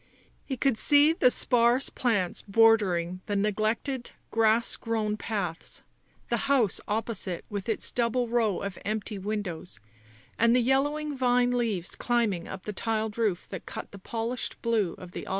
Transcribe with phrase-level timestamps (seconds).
[0.43, 5.83] He could see the sparse plants bordering the neglected grass grown paths,
[6.29, 9.79] the house opposite with its double row of empty windows
[10.39, 14.93] and the yellowing vine leaves climbing up the tiled roof that cut the polished blue
[14.93, 15.29] of the August sky.